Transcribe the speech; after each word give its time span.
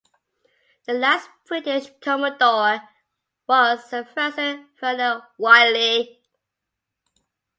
The 0.87 0.93
last 0.93 1.29
British 1.45 1.91
commodore 2.01 2.81
was 3.45 3.85
Sir 3.87 4.03
Francis 4.03 4.65
Verner 4.79 5.27
Wylie. 5.37 6.23